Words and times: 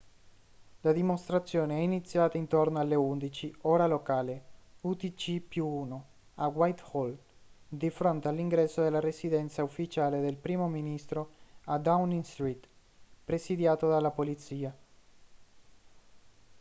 la 0.81 0.93
dimostrazione 0.93 1.75
è 1.77 1.81
iniziata 1.81 2.35
intorno 2.35 2.79
alle 2.79 2.95
11:00 2.95 3.53
ora 3.65 3.85
locale 3.85 4.43
utc+1 4.81 5.99
a 6.33 6.47
whitehall 6.47 7.15
di 7.69 7.89
fronte 7.91 8.27
all'ingresso 8.27 8.81
della 8.81 8.99
residenza 8.99 9.61
ufficiale 9.63 10.19
del 10.19 10.37
primo 10.37 10.67
ministro 10.67 11.29
a 11.65 11.77
downing 11.77 12.23
street 12.23 12.65
presidiato 13.23 13.89
dalla 13.89 14.09
polizia 14.09 14.75